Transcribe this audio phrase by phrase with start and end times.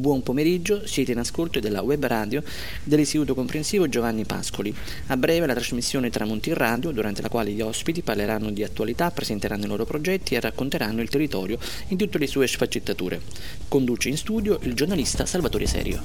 [0.00, 2.42] Buon pomeriggio, siete in ascolto della web radio
[2.82, 4.74] dell'Istituto Comprensivo Giovanni Pascoli.
[5.08, 9.10] A breve la trasmissione Tramonti in Radio, durante la quale gli ospiti parleranno di attualità,
[9.10, 11.58] presenteranno i loro progetti e racconteranno il territorio
[11.88, 13.20] in tutte le sue sfaccettature.
[13.68, 16.00] Conduce in studio il giornalista Salvatore Serio.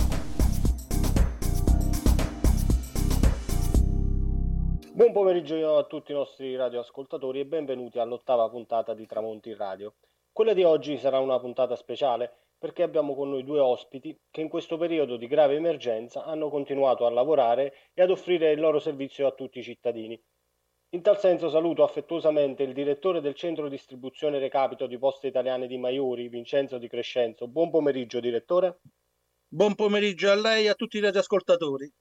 [4.91, 9.93] Buon pomeriggio a tutti i nostri radioascoltatori e benvenuti all'ottava puntata di Tramonti in Radio.
[10.33, 14.49] Quella di oggi sarà una puntata speciale perché abbiamo con noi due ospiti che in
[14.49, 19.27] questo periodo di grave emergenza hanno continuato a lavorare e ad offrire il loro servizio
[19.27, 20.19] a tutti i cittadini.
[20.89, 25.77] In tal senso saluto affettuosamente il direttore del centro distribuzione recapito di Poste Italiane di
[25.77, 27.47] Maiori, Vincenzo Di Crescenzo.
[27.47, 28.79] Buon pomeriggio, direttore.
[29.47, 31.91] Buon pomeriggio a lei e a tutti i radioascoltatori.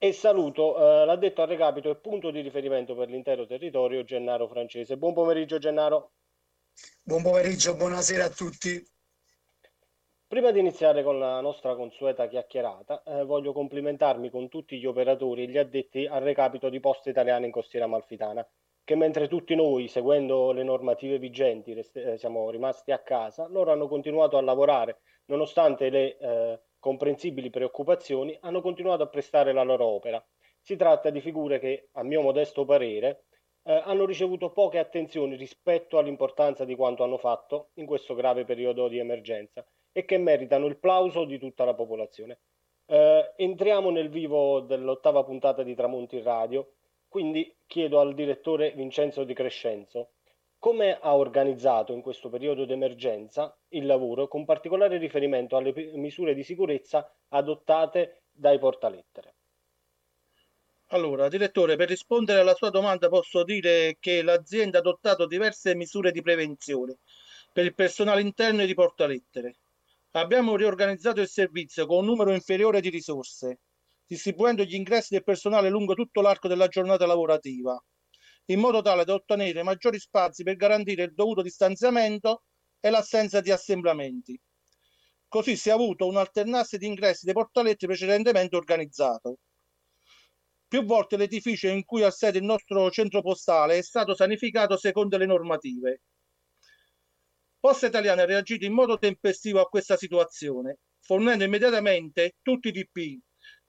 [0.00, 4.96] E saluto eh, l'addetto al recapito e punto di riferimento per l'intero territorio, Gennaro Francese.
[4.96, 6.12] Buon pomeriggio, Gennaro.
[7.02, 8.84] Buon pomeriggio, buonasera a tutti.
[10.30, 15.44] Prima di iniziare con la nostra consueta chiacchierata, eh, voglio complimentarmi con tutti gli operatori
[15.44, 18.46] e gli addetti al recapito di Poste Italiane in Costiera Amalfitana,
[18.84, 23.72] che mentre tutti noi, seguendo le normative vigenti, rest- eh, siamo rimasti a casa, loro
[23.72, 29.86] hanno continuato a lavorare, nonostante le eh, comprensibili preoccupazioni, hanno continuato a prestare la loro
[29.86, 30.22] opera.
[30.60, 33.24] Si tratta di figure che, a mio modesto parere,
[33.62, 38.88] eh, hanno ricevuto poche attenzioni rispetto all'importanza di quanto hanno fatto in questo grave periodo
[38.88, 39.66] di emergenza
[39.98, 42.38] e che meritano il plauso di tutta la popolazione.
[42.86, 46.74] Eh, entriamo nel vivo dell'ottava puntata di Tramonti Radio,
[47.08, 50.10] quindi chiedo al direttore Vincenzo Di Crescenzo
[50.56, 56.44] come ha organizzato in questo periodo d'emergenza il lavoro, con particolare riferimento alle misure di
[56.44, 59.34] sicurezza adottate dai portalettere.
[60.90, 66.12] Allora, direttore, per rispondere alla sua domanda posso dire che l'azienda ha adottato diverse misure
[66.12, 66.98] di prevenzione
[67.52, 69.56] per il personale interno e di portalettere.
[70.12, 73.60] Abbiamo riorganizzato il servizio con un numero inferiore di risorse,
[74.06, 77.78] distribuendo gli ingressi del personale lungo tutto l'arco della giornata lavorativa,
[78.46, 82.44] in modo tale da ottenere maggiori spazi per garantire il dovuto distanziamento
[82.80, 84.40] e l'assenza di assemblamenti.
[85.28, 89.40] Così si è avuto un alternarsi di ingressi dei portaletti precedentemente organizzato.
[90.66, 95.18] Più volte l'edificio in cui ha sede il nostro centro postale è stato sanificato secondo
[95.18, 96.00] le normative
[97.68, 103.20] Poste Italiane ha reagito in modo tempestivo a questa situazione, fornendo immediatamente tutti i DP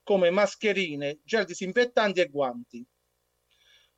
[0.04, 2.88] come mascherine, gel disinfettanti e guanti.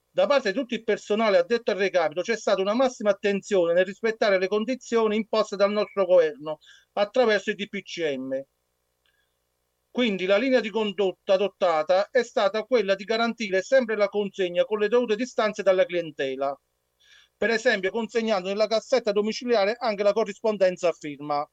[0.09, 3.85] Da parte di tutto il personale addetto al recapito c'è stata una massima attenzione nel
[3.85, 6.57] rispettare le condizioni imposte dal nostro governo
[6.93, 8.43] attraverso il DPCM.
[9.91, 14.79] Quindi la linea di condotta adottata è stata quella di garantire sempre la consegna con
[14.79, 16.59] le dovute distanze dalla clientela
[17.41, 21.43] per esempio consegnando nella cassetta domiciliare anche la corrispondenza a firma.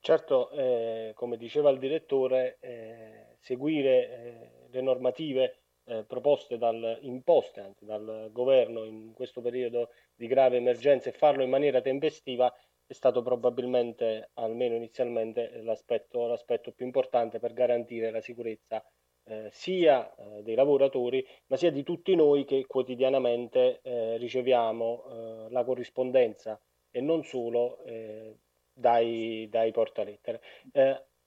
[0.00, 7.60] Certo, eh, come diceva il direttore, eh, seguire eh, le normative eh, proposte dal, imposte
[7.60, 12.52] anzi, dal governo in questo periodo di grave emergenza e farlo in maniera tempestiva
[12.84, 18.84] è stato probabilmente, almeno inizialmente, l'aspetto, l'aspetto più importante per garantire la sicurezza
[19.30, 25.50] eh, sia eh, dei lavoratori, ma sia di tutti noi che quotidianamente eh, riceviamo eh,
[25.50, 26.60] la corrispondenza
[26.90, 28.38] e non solo eh,
[28.72, 30.40] dai, dai portalettere.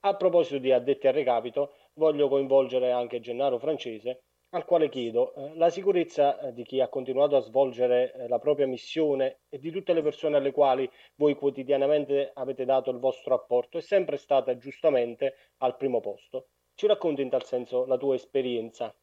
[0.01, 5.69] a proposito di addetti al recapito, voglio coinvolgere anche Gennaro Francese, al quale chiedo la
[5.69, 10.35] sicurezza di chi ha continuato a svolgere la propria missione e di tutte le persone
[10.35, 16.01] alle quali voi quotidianamente avete dato il vostro apporto è sempre stata giustamente al primo
[16.01, 16.47] posto.
[16.75, 18.94] Ci racconti in tal senso la tua esperienza?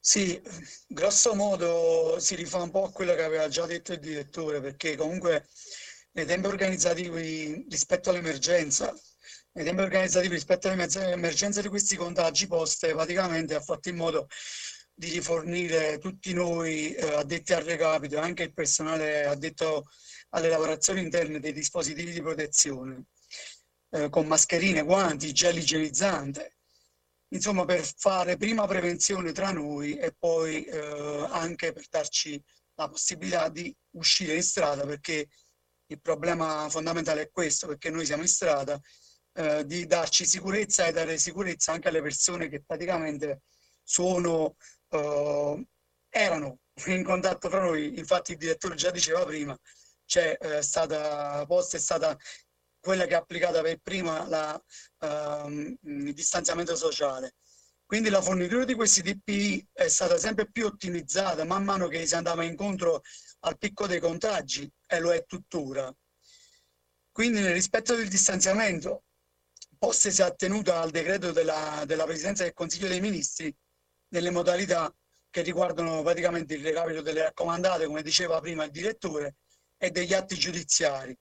[0.00, 0.40] Sì,
[0.86, 4.96] grosso modo si rifà un po' a quello che aveva già detto il direttore, perché
[4.96, 5.48] comunque
[6.12, 8.94] nei tempi organizzativi rispetto all'emergenza,
[9.52, 14.26] nei tempi organizzativi rispetto all'emergenza di questi contagi poste, praticamente ha fatto in modo
[14.92, 19.86] di rifornire tutti noi eh, addetti al recapito e anche il personale addetto
[20.30, 23.06] alle lavorazioni interne dei dispositivi di protezione
[23.94, 26.56] eh, con mascherine, guanti, gel igienizzante,
[27.28, 32.42] insomma per fare prima prevenzione tra noi e poi eh, anche per darci
[32.74, 35.28] la possibilità di uscire in strada perché
[35.86, 38.80] il problema fondamentale è questo, perché noi siamo in strada,
[39.34, 43.42] eh, di darci sicurezza e dare sicurezza anche alle persone che praticamente
[43.82, 44.56] sono,
[44.88, 45.66] eh,
[46.08, 47.96] erano in contatto tra noi.
[47.98, 49.56] Infatti il direttore già diceva prima,
[50.06, 52.16] c'è eh, stata posta, è stata
[52.84, 54.62] quella che è applicata per prima la,
[54.98, 57.34] uh, il distanziamento sociale.
[57.86, 62.14] Quindi la fornitura di questi DPI è stata sempre più ottimizzata man mano che si
[62.14, 63.02] andava incontro
[63.40, 65.90] al picco dei contagi e lo è tuttora.
[67.10, 69.04] Quindi nel rispetto del distanziamento,
[69.78, 73.54] poste sia attenuta al decreto della, della Presidenza del Consiglio dei Ministri
[74.08, 74.94] nelle modalità
[75.30, 79.36] che riguardano praticamente il recapito delle raccomandate, come diceva prima il direttore,
[79.78, 81.16] e degli atti giudiziari.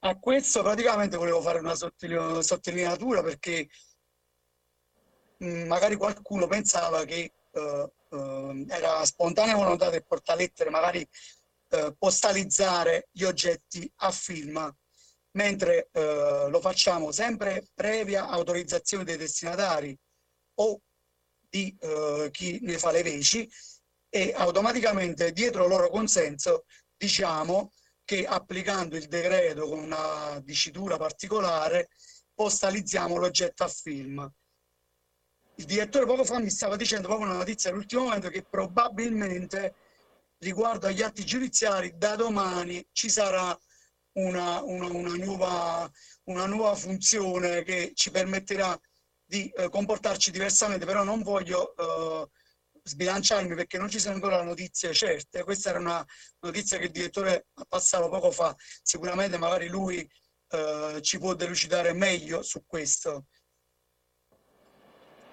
[0.00, 3.68] A questo praticamente volevo fare una sottolineatura perché
[5.38, 11.06] mh, magari qualcuno pensava che uh, uh, era spontanea volontà del portalettere magari
[11.70, 14.72] uh, postalizzare gli oggetti a firma
[15.32, 19.96] mentre eh, lo facciamo sempre previa autorizzazione dei destinatari
[20.54, 20.80] o
[21.48, 23.48] di eh, chi ne fa le veci
[24.08, 26.64] e automaticamente dietro loro consenso
[26.96, 27.72] diciamo
[28.08, 31.90] che applicando il decreto con una dicitura particolare
[32.32, 34.26] postalizziamo l'oggetto a film.
[35.56, 39.74] Il direttore poco fa mi stava dicendo proprio una notizia all'ultimo momento che probabilmente
[40.38, 43.54] riguardo agli atti giudiziari da domani ci sarà
[44.12, 45.92] una, una, una, nuova,
[46.24, 48.74] una nuova funzione che ci permetterà
[49.22, 52.28] di eh, comportarci diversamente, però non voglio eh,
[52.88, 55.44] sbilanciarmi perché non ci sono ancora notizie certe.
[55.44, 56.04] Questa era una
[56.40, 60.08] notizia che il direttore passava poco fa, sicuramente magari lui
[60.50, 63.26] eh, ci può delucidare meglio su questo.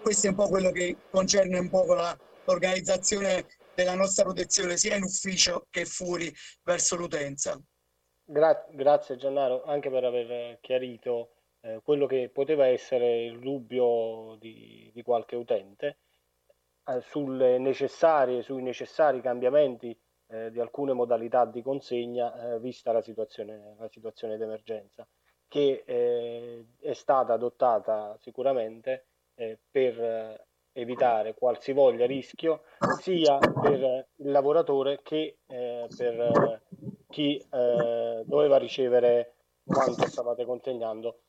[0.01, 2.15] Questo è un po' quello che concerne un po' la,
[2.45, 6.31] l'organizzazione della nostra protezione sia in ufficio che fuori
[6.63, 7.59] verso l'utenza.
[8.23, 14.91] Gra- grazie Giannaro anche per aver chiarito eh, quello che poteva essere il dubbio di,
[14.93, 15.97] di qualche utente
[17.01, 19.97] sui necessari cambiamenti
[20.27, 25.07] eh, di alcune modalità di consegna eh, vista la situazione, la situazione d'emergenza
[25.47, 29.05] che eh, è stata adottata sicuramente
[29.35, 30.43] eh, per
[30.73, 32.63] evitare qualsivoglia rischio
[32.99, 36.61] sia per il lavoratore che per
[37.09, 39.35] chi eh, doveva ricevere
[39.65, 41.21] quanto stavate consegnando.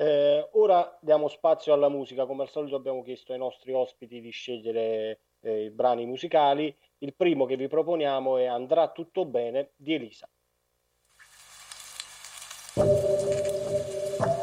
[0.00, 4.30] Eh, ora diamo spazio alla musica, come al solito abbiamo chiesto ai nostri ospiti di
[4.30, 6.72] scegliere eh, i brani musicali.
[6.98, 10.28] Il primo che vi proponiamo è Andrà tutto bene di Elisa.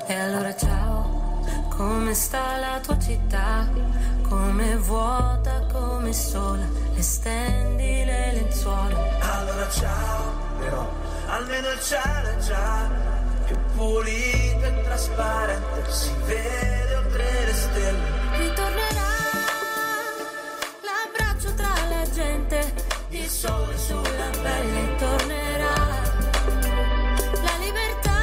[0.07, 3.71] E allora ciao, come sta la tua città?
[4.27, 6.67] Come vuota, come sola,
[6.97, 8.97] estendi le lenzuola.
[9.21, 10.85] Allora ciao però
[11.27, 12.89] almeno il cielo è già
[13.45, 14.64] più pulito
[14.95, 18.11] trasparente, si vede oltre le stelle.
[18.37, 19.11] Ritornerà
[20.87, 22.73] l'abbraccio tra la gente,
[23.09, 25.73] il sole sulla pelle tornerà.
[27.43, 28.21] La libertà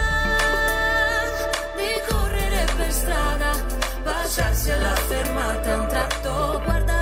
[1.77, 3.51] di correre per strada,
[4.03, 7.02] baciarsi alla fermata, un tratto, guardarsi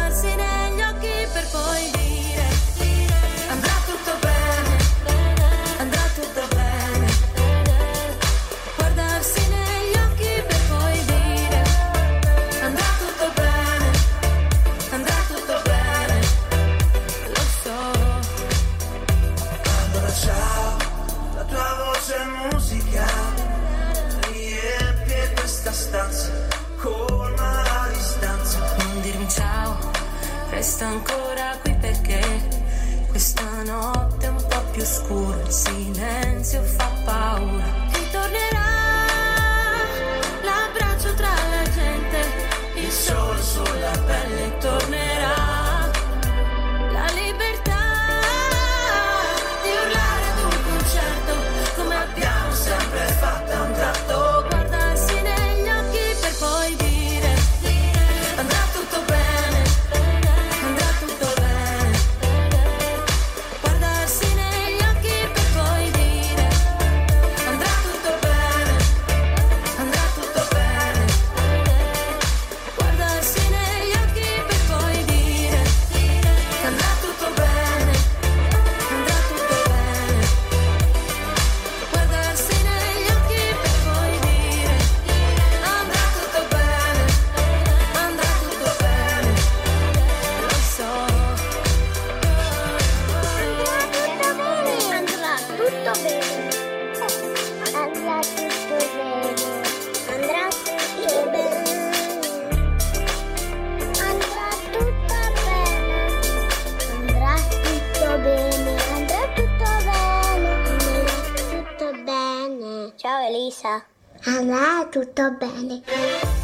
[114.91, 116.40] tutto bene.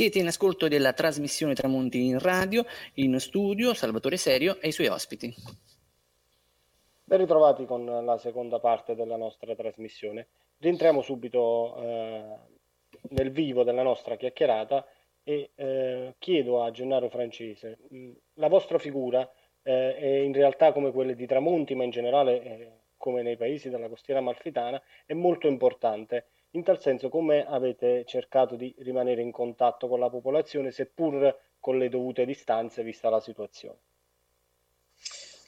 [0.00, 2.64] Siete in ascolto della trasmissione Tramonti in radio,
[2.94, 5.30] in studio Salvatore Serio e i suoi ospiti.
[7.04, 10.28] Ben ritrovati con la seconda parte della nostra trasmissione.
[10.56, 12.24] Rientriamo subito eh,
[13.10, 14.86] nel vivo della nostra chiacchierata
[15.22, 19.30] e eh, chiedo a Gennaro Francese, mh, la vostra figura
[19.62, 23.68] eh, è in realtà come quelle di Tramonti, ma in generale eh, come nei paesi
[23.68, 26.24] della costiera malfitana, è molto importante.
[26.52, 31.78] In tal senso, come avete cercato di rimanere in contatto con la popolazione, seppur con
[31.78, 33.78] le dovute distanze, vista la situazione?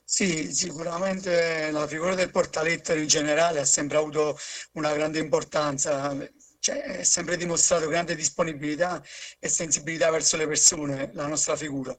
[0.04, 4.37] Sì, sicuramente la figura del portalettere in generale ha sempre avuto
[4.73, 6.14] una grande importanza,
[6.61, 9.02] cioè è sempre dimostrato grande disponibilità
[9.40, 11.97] e sensibilità verso le persone, la nostra figura.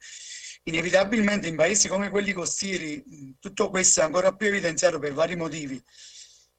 [0.66, 5.84] Inevitabilmente in paesi come quelli costieri tutto questo è ancora più evidenziato per vari motivi.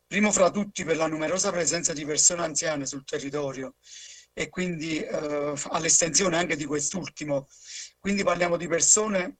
[0.06, 3.75] Primo fra tutti per la numerosa presenza di persone anziane sul territorio
[4.32, 7.49] e quindi eh, all'estensione anche di quest'ultimo.
[7.99, 9.38] Quindi parliamo di persone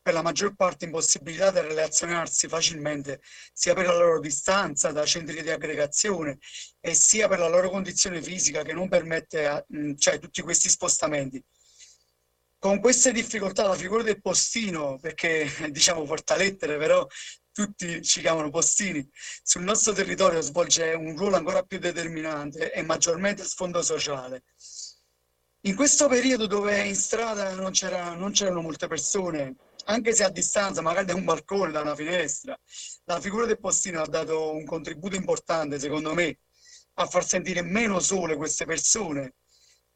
[0.00, 3.20] per la maggior parte impossibilitate a relazionarsi facilmente
[3.52, 6.38] sia per la loro distanza da centri di aggregazione
[6.80, 9.64] e sia per la loro condizione fisica che non permette a,
[9.98, 11.44] cioè, tutti questi spostamenti
[12.58, 17.06] con queste difficoltà la figura del postino, perché diciamo portalettere, però
[17.58, 19.04] tutti ci chiamano postini,
[19.42, 24.44] sul nostro territorio svolge un ruolo ancora più determinante e maggiormente sfondo sociale.
[25.62, 30.28] In questo periodo dove in strada non, c'era, non c'erano molte persone, anche se a
[30.28, 32.56] distanza, magari da un balcone, da una finestra,
[33.06, 36.38] la figura del postino ha dato un contributo importante, secondo me,
[36.94, 39.34] a far sentire meno sole queste persone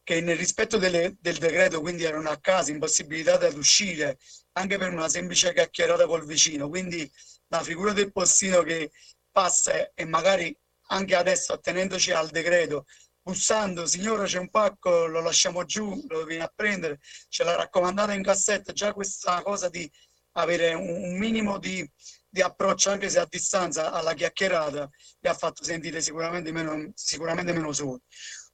[0.02, 4.18] che nel rispetto delle, del decreto quindi erano a casa, impossibilitate ad uscire
[4.54, 6.68] anche per una semplice chiacchierata col vicino.
[6.68, 7.08] Quindi
[7.52, 8.90] la figura del postino che
[9.30, 10.56] passa e magari
[10.88, 12.86] anche adesso attenendoci al decreto,
[13.20, 18.14] bussando, signora c'è un pacco, lo lasciamo giù, lo viene a prendere, ce l'ha raccomandata
[18.14, 19.90] in cassetta, già questa cosa di
[20.32, 21.86] avere un, minimo di,
[22.26, 24.88] di, approccio, anche se a distanza, alla chiacchierata,
[25.20, 28.00] vi ha fatto sentire sicuramente meno, sicuramente meno soli.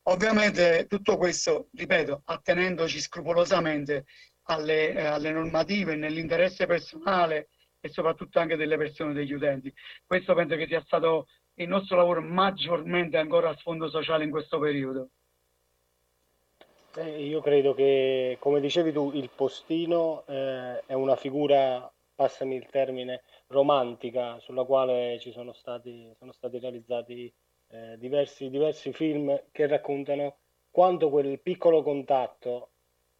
[0.09, 4.07] Ovviamente tutto questo, ripeto, attenendoci scrupolosamente
[4.45, 7.49] alle, eh, alle normative, nell'interesse personale
[7.89, 9.73] e soprattutto anche delle persone, degli utenti.
[10.07, 14.59] Questo penso che sia stato il nostro lavoro maggiormente ancora a sfondo sociale in questo
[14.59, 15.09] periodo.
[16.97, 22.67] Eh, io credo che, come dicevi tu, il postino eh, è una figura, passami il
[22.67, 27.33] termine, romantica sulla quale ci sono stati, sono stati realizzati
[27.69, 30.37] eh, diversi, diversi film che raccontano
[30.71, 32.71] quanto quel piccolo contatto,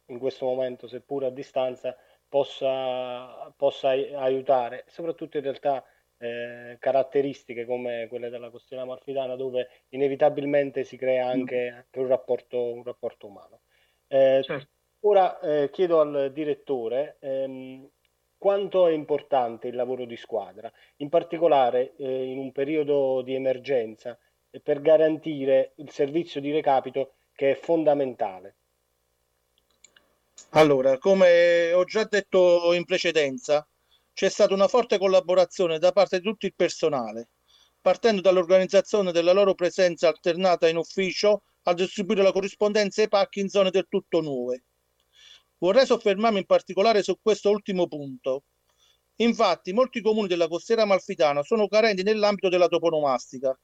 [0.07, 1.97] in questo momento seppur a distanza,
[2.29, 5.85] possa, possa aiutare, soprattutto in realtà
[6.19, 11.31] eh, caratteristiche come quelle della costiera amalfitana dove inevitabilmente si crea mm.
[11.31, 13.61] anche, anche un, rapporto, un, rapporto, umano.
[14.09, 14.69] Eh, certo.
[15.01, 17.89] Ora eh, chiedo al direttore ehm,
[18.37, 24.19] quanto è importante il lavoro di squadra, in particolare eh, in un periodo di emergenza
[24.63, 28.57] per garantire il servizio di recapito che è fondamentale.
[30.53, 33.69] Allora, come ho già detto in precedenza,
[34.15, 37.29] c'è stata una forte collaborazione da parte di tutto il personale,
[37.83, 43.51] partendo dall'organizzazione della loro presenza alternata in ufficio a distribuire la corrispondenza ai pacchi in
[43.51, 44.65] zone del tutto nuove.
[45.59, 48.45] Vorrei soffermarmi in particolare su questo ultimo punto.
[49.17, 53.57] Infatti, molti comuni della costiera amalfitana sono carenti nell'ambito della toponomastica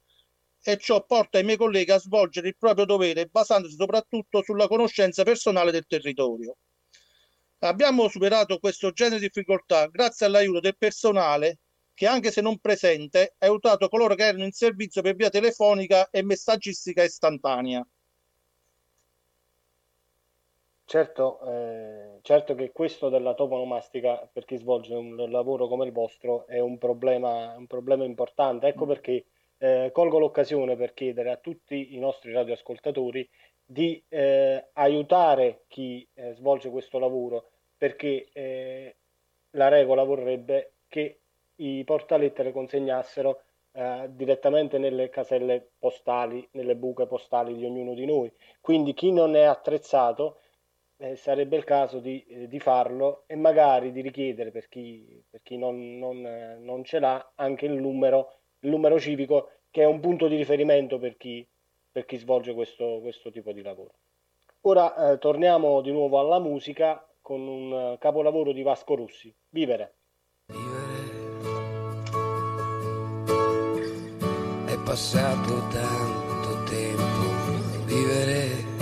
[0.62, 5.22] e ciò porta i miei colleghi a svolgere il proprio dovere basandosi soprattutto sulla conoscenza
[5.22, 6.56] personale del territorio.
[7.60, 11.58] Abbiamo superato questo genere di difficoltà grazie all'aiuto del personale
[11.94, 16.10] che anche se non presente ha aiutato coloro che erano in servizio per via telefonica
[16.10, 17.86] e messaggistica istantanea.
[20.86, 26.46] Certo, eh, certo che questo della toponomastica per chi svolge un lavoro come il vostro
[26.46, 28.66] è un problema, un problema importante.
[28.66, 29.24] Ecco perché
[29.58, 33.28] eh, colgo l'occasione per chiedere a tutti i nostri radioascoltatori
[33.64, 38.96] di eh, aiutare chi eh, svolge questo lavoro perché eh,
[39.50, 41.20] la regola vorrebbe che
[41.56, 43.42] i portalettere consegnassero
[43.72, 48.30] eh, direttamente nelle caselle postali, nelle buche postali di ognuno di noi.
[48.60, 50.38] Quindi chi non è attrezzato
[50.96, 55.40] eh, sarebbe il caso di, eh, di, farlo e magari di richiedere per chi, per
[55.42, 60.00] chi non, non, non, ce l'ha anche il numero il numero civico che è un
[60.00, 61.46] punto di riferimento per chi,
[61.94, 63.92] per chi svolge questo, questo, tipo di lavoro.
[64.62, 69.94] Ora eh, torniamo di nuovo alla musica con un uh, capolavoro di Vasco Rossi, Vivere.
[70.46, 71.12] Vivere
[74.66, 78.74] è passato tanto tempo, vivere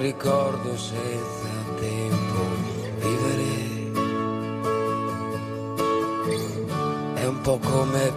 [0.00, 1.48] ricordo senza
[1.78, 2.38] tempo.
[2.98, 3.68] Vivere
[7.14, 8.12] è un po' come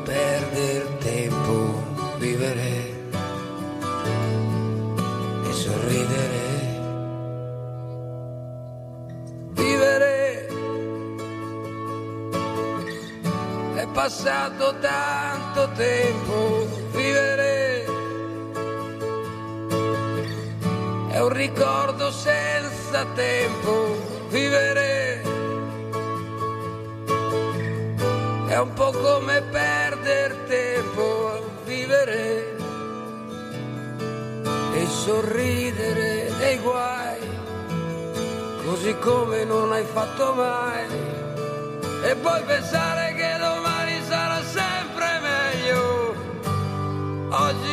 [1.14, 1.82] tempo.
[2.18, 2.72] Vivere
[5.48, 6.42] e sorridere.
[9.52, 10.48] Vivere
[13.76, 16.68] è passato tanto tempo.
[16.92, 17.86] Vivere
[21.10, 24.12] è un ricordo senza tempo.
[24.30, 25.33] Vivere
[28.54, 32.56] è un po' come perdere tempo a vivere
[34.76, 37.18] e sorridere dei guai,
[38.64, 40.86] così come non hai fatto mai.
[42.04, 46.16] E poi pensare che domani sarà sempre meglio.
[47.32, 47.73] Oggi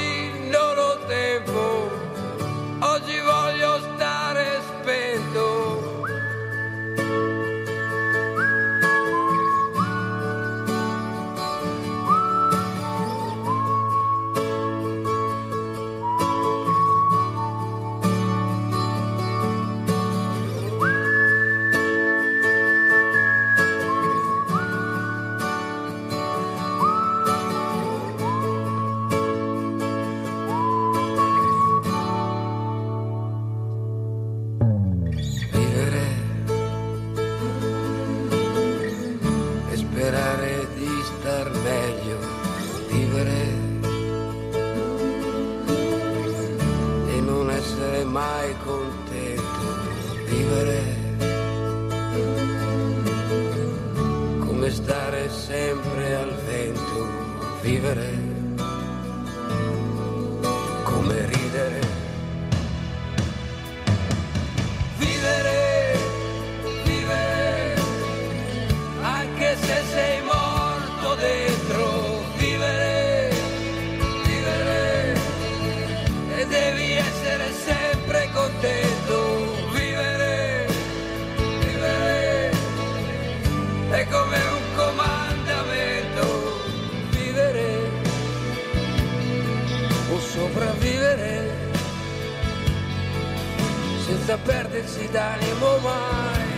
[94.30, 96.48] senza perdersi d'animo mai.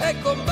[0.00, 0.47] E combattere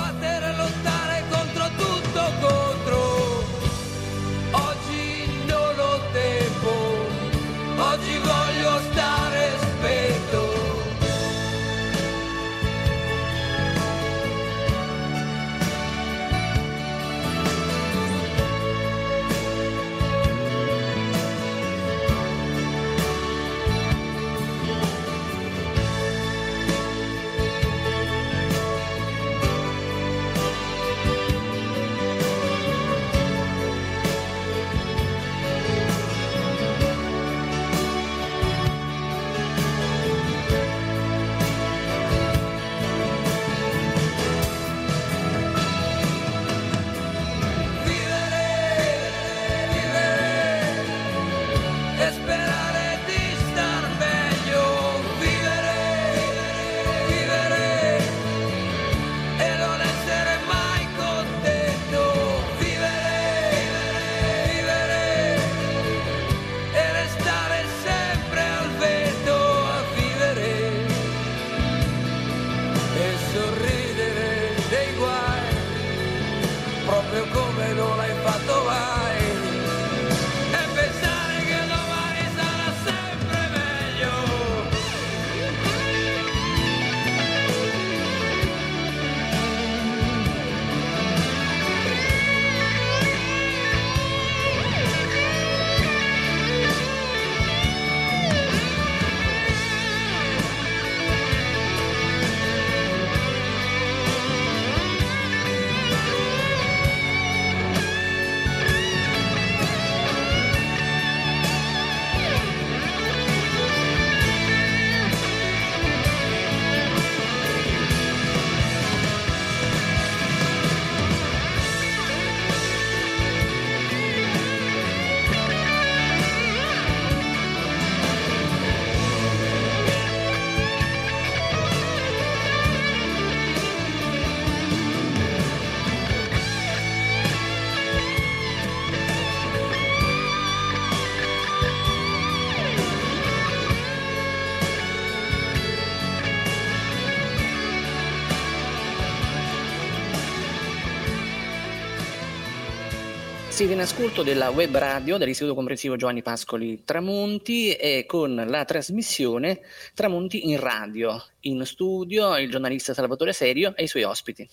[153.57, 159.63] Siete in ascolto della web radio dell'Istituto Comprensivo Giovanni Pascoli Tramonti e con la trasmissione
[159.95, 161.17] Tramonti in radio.
[161.41, 164.47] In studio il giornalista Salvatore Serio e i suoi ospiti.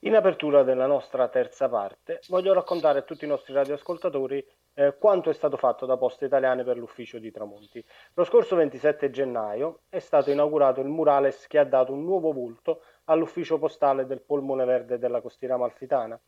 [0.00, 5.30] In apertura della nostra terza parte voglio raccontare a tutti i nostri radioascoltatori eh, quanto
[5.30, 7.84] è stato fatto da Poste Italiane per l'ufficio di Tramonti.
[8.14, 12.82] Lo scorso 27 gennaio è stato inaugurato il murales che ha dato un nuovo volto
[13.04, 16.20] all'ufficio postale del Polmone Verde della Costiera Malfitana.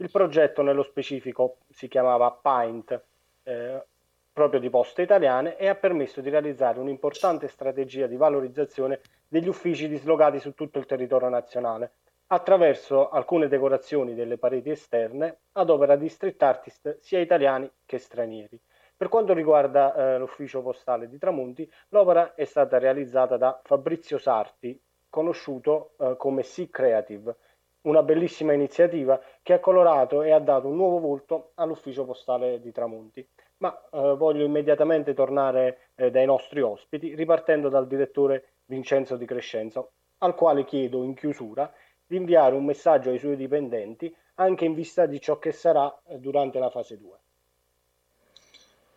[0.00, 3.02] Il progetto nello specifico si chiamava Paint,
[3.42, 3.84] eh,
[4.32, 9.88] proprio di Poste Italiane, e ha permesso di realizzare un'importante strategia di valorizzazione degli uffici
[9.88, 11.92] dislocati su tutto il territorio nazionale
[12.28, 18.58] attraverso alcune decorazioni delle pareti esterne ad opera di street artist sia italiani che stranieri.
[18.96, 24.80] Per quanto riguarda eh, l'ufficio postale di Tramonti, l'opera è stata realizzata da Fabrizio Sarti,
[25.10, 27.36] conosciuto eh, come Sea Creative,
[27.82, 32.72] una bellissima iniziativa che ha colorato e ha dato un nuovo volto all'ufficio postale di
[32.72, 33.26] Tramonti.
[33.58, 39.90] Ma eh, voglio immediatamente tornare eh, dai nostri ospiti, ripartendo dal direttore Vincenzo Di Crescenzo,
[40.18, 41.72] al quale chiedo in chiusura
[42.06, 46.18] di inviare un messaggio ai suoi dipendenti anche in vista di ciò che sarà eh,
[46.18, 47.10] durante la fase 2.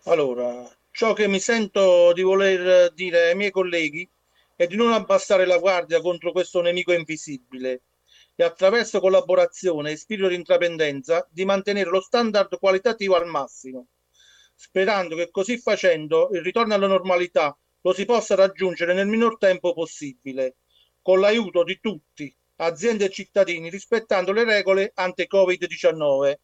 [0.05, 4.09] Allora, ciò che mi sento di voler dire ai miei colleghi
[4.55, 7.81] è di non abbassare la guardia contro questo nemico invisibile
[8.43, 13.87] attraverso collaborazione e spirito di intraprendenza di mantenere lo standard qualitativo al massimo,
[14.55, 19.73] sperando che così facendo il ritorno alla normalità lo si possa raggiungere nel minor tempo
[19.73, 20.57] possibile,
[21.01, 26.35] con l'aiuto di tutti, aziende e cittadini rispettando le regole anti-Covid-19.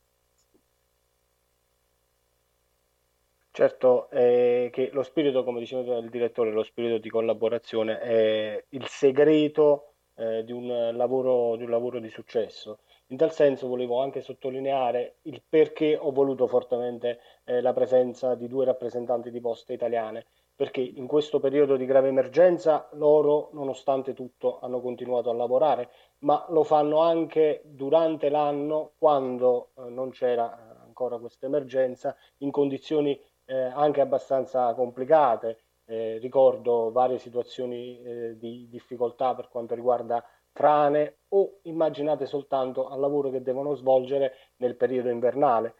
[3.51, 8.87] Certo, eh, che lo spirito, come diceva il direttore, lo spirito di collaborazione è il
[8.87, 9.88] segreto
[10.19, 12.79] eh, di, un lavoro, di un lavoro di successo.
[13.07, 18.47] In tal senso volevo anche sottolineare il perché ho voluto fortemente eh, la presenza di
[18.47, 24.59] due rappresentanti di poste italiane, perché in questo periodo di grave emergenza loro, nonostante tutto,
[24.59, 31.17] hanno continuato a lavorare, ma lo fanno anche durante l'anno quando eh, non c'era ancora
[31.17, 35.59] questa emergenza, in condizioni eh, anche abbastanza complicate.
[35.91, 42.99] Eh, ricordo varie situazioni eh, di difficoltà per quanto riguarda frane o immaginate soltanto al
[42.99, 45.73] lavoro che devono svolgere nel periodo invernale.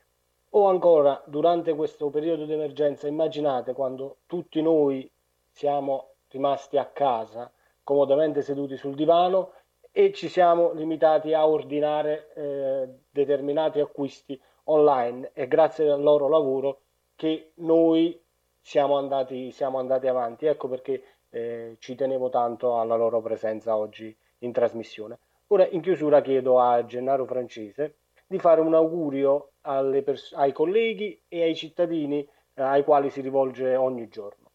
[0.52, 5.08] O ancora, durante questo periodo di emergenza, immaginate quando tutti noi
[5.48, 7.52] siamo rimasti a casa,
[7.84, 9.52] comodamente seduti sul divano
[9.92, 15.30] e ci siamo limitati a ordinare eh, determinati acquisti online.
[15.34, 16.80] E grazie al loro lavoro
[17.16, 18.20] che noi
[18.62, 20.46] siamo andati, siamo andati avanti.
[20.46, 25.20] Ecco perché eh, ci tenevo tanto alla loro presenza oggi in trasmissione.
[25.48, 27.96] Ora in chiusura chiedo a Gennaro Francese
[28.28, 33.76] di fare un augurio pers- ai colleghi e ai cittadini eh, ai quali si rivolge
[33.76, 34.52] ogni giorno.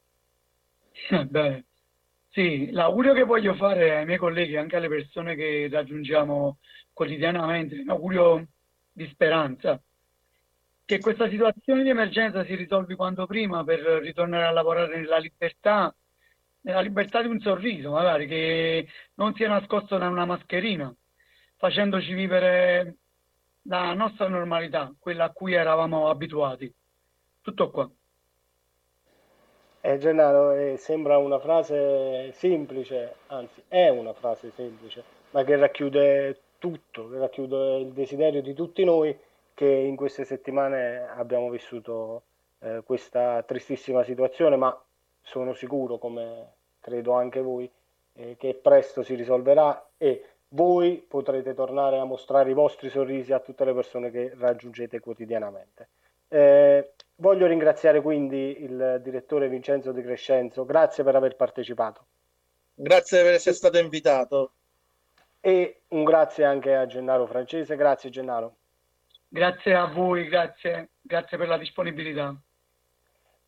[1.29, 1.65] Beh,
[2.29, 6.59] sì, l'augurio che voglio fare ai miei colleghi anche alle persone che raggiungiamo
[6.93, 8.47] quotidianamente, un augurio
[8.93, 9.81] di speranza,
[10.85, 15.95] che questa situazione di emergenza si risolvi quanto prima per ritornare a lavorare nella libertà,
[16.63, 20.95] nella libertà di un sorriso, magari che non sia nascosto da una mascherina,
[21.57, 22.97] facendoci vivere
[23.63, 26.73] la nostra normalità, quella a cui eravamo abituati.
[27.41, 27.91] Tutto qua.
[29.81, 36.41] Eh, Gennaro, eh, sembra una frase semplice, anzi è una frase semplice, ma che racchiude
[36.59, 39.15] tutto, che racchiude il desiderio di tutti noi
[39.55, 42.25] che in queste settimane abbiamo vissuto
[42.59, 44.77] eh, questa tristissima situazione, ma
[45.23, 47.71] sono sicuro, come credo anche voi,
[48.15, 53.41] eh, che presto si risolverà e voi potrete tornare a mostrare i vostri sorrisi a
[53.41, 55.89] tutte le persone che raggiungete quotidianamente.
[56.29, 62.07] Eh, voglio ringraziare quindi il direttore Vincenzo Di Crescenzo, grazie per aver partecipato.
[62.75, 64.53] Grazie per essere stato invitato.
[65.41, 68.57] E un grazie anche a Gennaro Francese, grazie Gennaro.
[69.35, 72.33] Grazie a voi, grazie, grazie per la disponibilità.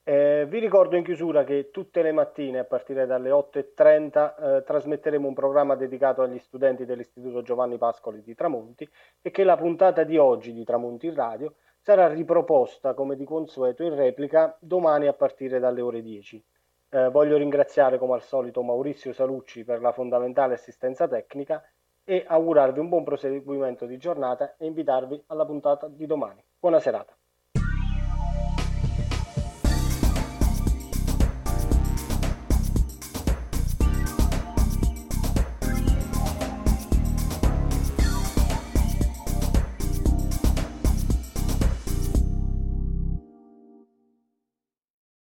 [0.02, 5.28] Eh, vi ricordo in chiusura che tutte le mattine a partire dalle 8.30 eh, trasmetteremo
[5.28, 8.90] un programma dedicato agli studenti dell'Istituto Giovanni Pascoli di Tramonti
[9.22, 13.84] e che la puntata di oggi di Tramonti in Radio sarà riproposta come di consueto
[13.84, 16.44] in replica domani a partire dalle ore 10.
[16.88, 21.62] Eh, voglio ringraziare come al solito Maurizio Salucci per la fondamentale assistenza tecnica
[22.08, 26.40] e augurarvi un buon proseguimento di giornata e invitarvi alla puntata di domani.
[26.56, 27.12] Buona serata.